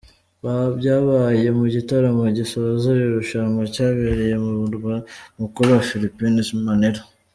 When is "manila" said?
6.67-7.01